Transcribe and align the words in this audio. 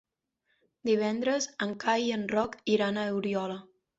Divendres 0.89 1.47
en 1.67 1.75
Cai 1.85 2.07
i 2.09 2.11
en 2.17 2.25
Roc 2.33 2.57
iran 2.79 3.01
a 3.01 3.07
Oriola. 3.21 3.63